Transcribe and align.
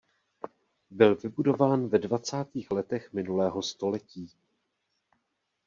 Byl 0.91 1.15
vybudován 1.15 1.87
ve 1.87 1.99
dvacátých 1.99 2.71
letech 2.71 3.13
minulého 3.13 3.61
století. 3.63 4.29